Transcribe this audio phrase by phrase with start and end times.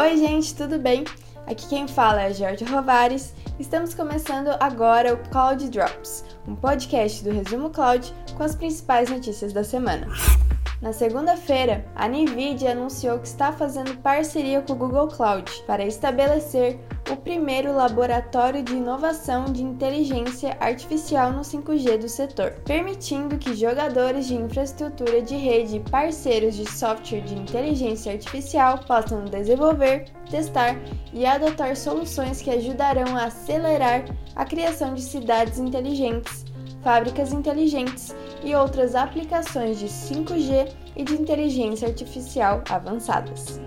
[0.00, 1.04] Oi, gente, tudo bem?
[1.46, 3.34] Aqui quem fala é Jorge Rovares.
[3.58, 9.52] Estamos começando agora o Cloud Drops, um podcast do Resumo Cloud com as principais notícias
[9.52, 10.06] da semana.
[10.80, 16.80] Na segunda-feira, a Nvidia anunciou que está fazendo parceria com o Google Cloud para estabelecer
[17.10, 24.26] o primeiro laboratório de inovação de inteligência artificial no 5G do setor, permitindo que jogadores
[24.26, 30.76] de infraestrutura de rede e parceiros de software de inteligência artificial possam desenvolver, testar
[31.12, 34.04] e adotar soluções que ajudarão a acelerar
[34.36, 36.44] a criação de cidades inteligentes,
[36.82, 38.14] fábricas inteligentes
[38.44, 43.60] e outras aplicações de 5G e de inteligência artificial avançadas.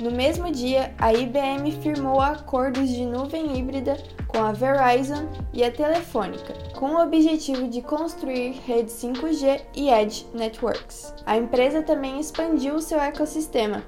[0.00, 3.96] No mesmo dia, a IBM firmou acordos de nuvem híbrida
[4.28, 10.24] com a Verizon e a Telefônica, com o objetivo de construir redes 5G e Edge
[10.32, 11.12] Networks.
[11.26, 13.82] A empresa também expandiu seu ecossistema,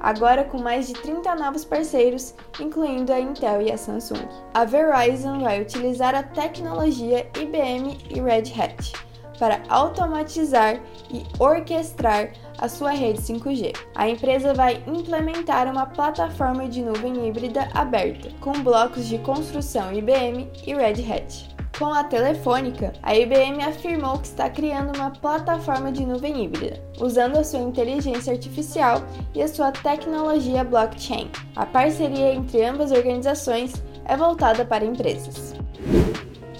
[0.00, 4.26] agora com mais de 30 novos parceiros, incluindo a Intel e a Samsung.
[4.52, 8.92] A Verizon vai utilizar a tecnologia IBM e Red Hat
[9.38, 13.74] para automatizar e orquestrar a sua rede 5G.
[13.94, 20.50] A empresa vai implementar uma plataforma de nuvem híbrida aberta, com blocos de construção IBM
[20.66, 21.58] e Red Hat.
[21.78, 27.36] Com a Telefônica, a IBM afirmou que está criando uma plataforma de nuvem híbrida, usando
[27.36, 29.00] a sua inteligência artificial
[29.32, 31.30] e a sua tecnologia blockchain.
[31.54, 35.54] A parceria entre ambas organizações é voltada para empresas.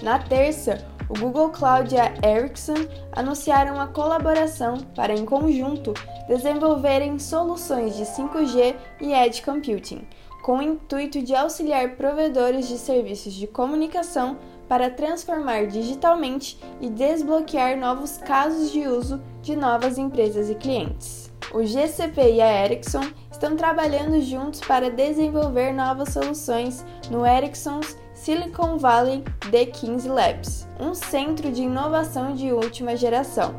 [0.01, 0.77] Na terça,
[1.09, 5.93] o Google Cloud e a Ericsson anunciaram uma colaboração para, em conjunto,
[6.27, 10.07] desenvolverem soluções de 5G e Edge Computing,
[10.41, 14.37] com o intuito de auxiliar provedores de serviços de comunicação
[14.69, 21.29] para transformar digitalmente e desbloquear novos casos de uso de novas empresas e clientes.
[21.51, 28.77] O GCP e a Ericsson estão trabalhando juntos para desenvolver novas soluções no Ericsson's Silicon
[28.77, 33.55] Valley D15 Labs, um centro de inovação de última geração,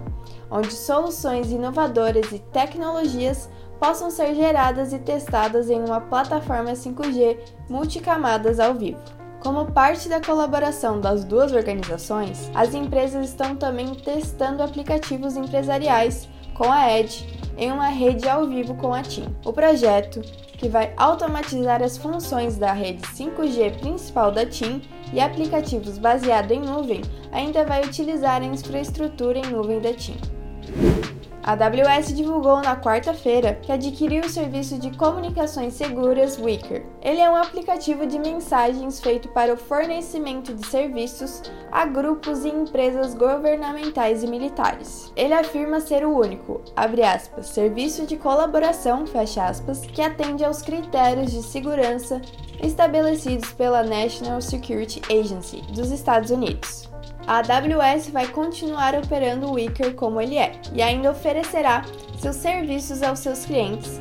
[0.50, 3.48] onde soluções inovadoras e tecnologias
[3.78, 7.38] possam ser geradas e testadas em uma plataforma 5G
[7.70, 9.00] multicamadas ao vivo.
[9.40, 16.70] Como parte da colaboração das duas organizações, as empresas estão também testando aplicativos empresariais com
[16.70, 19.34] a Edge em uma rede ao vivo com a TIM.
[19.42, 20.20] O projeto,
[20.60, 26.60] que vai automatizar as funções da rede 5G principal da TIM e aplicativos baseados em
[26.60, 27.00] nuvem,
[27.32, 30.18] ainda vai utilizar a infraestrutura em nuvem da TIM.
[31.42, 36.84] A AWS divulgou na quarta-feira que adquiriu o serviço de comunicações seguras Wicker.
[37.00, 41.42] Ele é um aplicativo de mensagens feito para o fornecimento de serviços
[41.72, 45.10] a grupos e empresas governamentais e militares.
[45.16, 49.04] Ele afirma ser o único, aspas, serviço de colaboração,
[49.40, 52.20] aspas, que atende aos critérios de segurança
[52.62, 56.89] estabelecidos pela National Security Agency dos Estados Unidos
[57.26, 61.84] a AWS vai continuar operando o Wicker como ele é e ainda oferecerá
[62.18, 64.00] seus serviços aos seus clientes,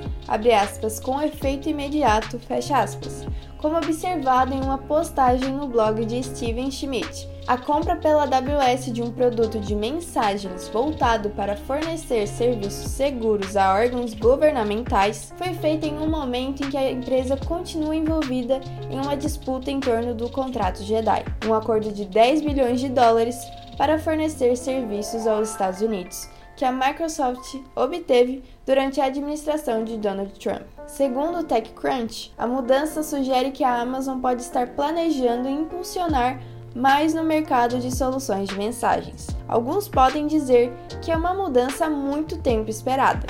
[0.52, 2.40] aspas, com efeito imediato,
[2.74, 3.26] aspas,
[3.58, 7.28] como observado em uma postagem no blog de Steven Schmidt.
[7.50, 13.74] A compra pela AWS de um produto de mensagens voltado para fornecer serviços seguros a
[13.74, 18.62] órgãos governamentais foi feita em um momento em que a empresa continua envolvida
[18.92, 23.36] em uma disputa em torno do contrato Jedi, um acordo de 10 bilhões de dólares
[23.76, 30.38] para fornecer serviços aos Estados Unidos que a Microsoft obteve durante a administração de Donald
[30.38, 30.64] Trump.
[30.86, 36.38] Segundo o TechCrunch, a mudança sugere que a Amazon pode estar planejando impulsionar
[36.76, 39.28] mais no mercado de soluções de mensagens.
[39.48, 40.72] Alguns podem dizer
[41.02, 43.26] que é uma mudança muito tempo esperada.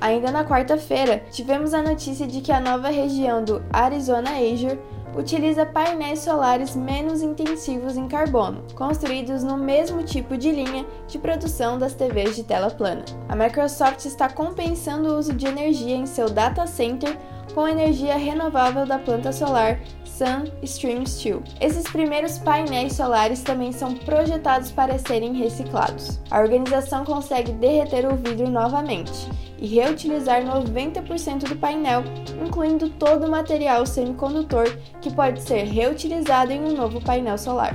[0.00, 4.78] Ainda na quarta-feira, tivemos a notícia de que a nova região do Arizona Azure
[5.16, 11.78] utiliza painéis solares menos intensivos em carbono, construídos no mesmo tipo de linha de produção
[11.78, 13.04] das TVs de tela plana.
[13.28, 17.16] A Microsoft está compensando o uso de energia em seu data center
[17.54, 19.80] com energia renovável da planta solar
[20.16, 21.42] Sun Stream Steel.
[21.60, 26.18] Esses primeiros painéis solares também são projetados para serem reciclados.
[26.30, 29.28] A organização consegue derreter o vidro novamente
[29.58, 32.02] e reutilizar 90% do painel,
[32.42, 37.74] incluindo todo o material semicondutor que pode ser reutilizado em um novo painel solar.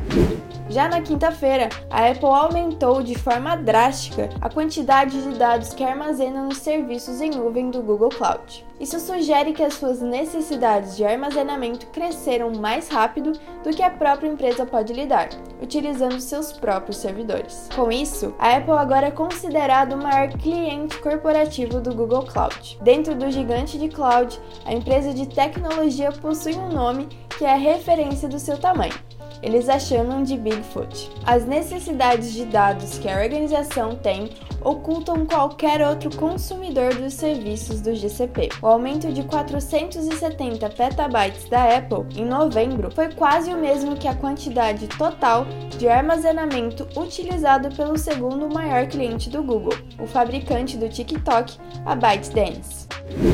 [0.68, 6.44] Já na quinta-feira, a Apple aumentou de forma drástica a quantidade de dados que armazena
[6.44, 8.71] nos serviços em nuvem do Google Cloud.
[8.82, 13.34] Isso sugere que as suas necessidades de armazenamento cresceram mais rápido
[13.64, 15.30] do que a própria empresa pode lidar,
[15.62, 17.70] utilizando seus próprios servidores.
[17.76, 22.80] Com isso, a Apple agora é considerado o maior cliente corporativo do Google Cloud.
[22.82, 27.08] Dentro do gigante de cloud, a empresa de tecnologia possui um nome
[27.38, 28.96] que é a referência do seu tamanho
[29.44, 31.10] eles a chamam de Bigfoot.
[31.26, 34.30] As necessidades de dados que a organização tem
[34.62, 38.50] ocultam qualquer outro consumidor dos serviços do GCP.
[38.62, 44.16] O aumento de 470 petabytes da Apple em novembro foi quase o mesmo que a
[44.16, 45.46] quantidade total
[45.78, 52.88] de armazenamento utilizado pelo segundo maior cliente do Google, o fabricante do TikTok, a ByteDance.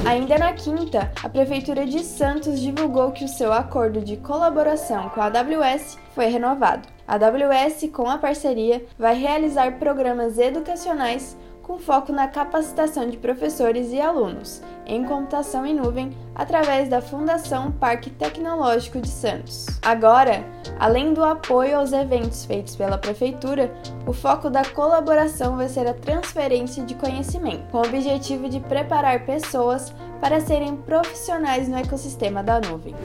[0.05, 5.21] Ainda na quinta, a Prefeitura de Santos divulgou que o seu acordo de colaboração com
[5.21, 6.96] a AWS foi renovado.
[7.07, 13.91] A AWS, com a parceria, vai realizar programas educacionais com foco na capacitação de professores
[13.91, 19.67] e alunos em computação em nuvem através da Fundação Parque Tecnológico de Santos.
[19.81, 20.45] Agora,
[20.79, 23.73] além do apoio aos eventos feitos pela Prefeitura,
[24.05, 29.25] o foco da colaboração vai ser a transferência de conhecimento, com o objetivo de preparar
[29.25, 32.95] pessoas para serem profissionais no ecossistema da nuvem.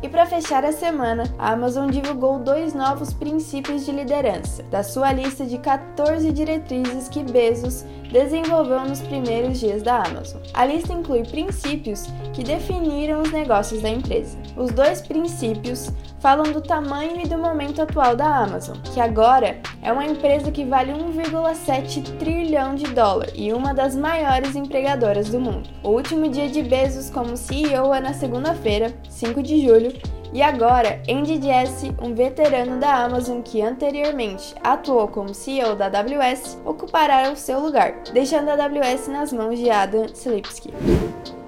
[0.00, 5.12] E para fechar a semana, a Amazon divulgou dois novos princípios de liderança, da sua
[5.12, 10.40] lista de 14 diretrizes que Bezos desenvolveu nos primeiros dias da Amazon.
[10.54, 14.38] A lista inclui princípios que definiram os negócios da empresa.
[14.56, 15.90] Os dois princípios
[16.20, 20.64] falam do tamanho e do momento atual da Amazon, que agora é uma empresa que
[20.64, 25.68] vale 1,7 trilhão de dólar e uma das maiores empregadoras do mundo.
[25.82, 29.92] O último dia de Bezos como CEO é na segunda-feira, 5 de julho,
[30.32, 36.58] e agora, Andy Jassy, um veterano da Amazon que anteriormente atuou como CEO da AWS,
[36.66, 40.72] ocupará o seu lugar, deixando a AWS nas mãos de Adam Slipsky.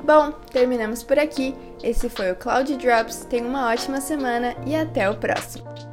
[0.03, 1.55] Bom, terminamos por aqui.
[1.83, 3.27] Esse foi o Cloud Drops.
[3.29, 5.90] Tenha uma ótima semana e até o próximo.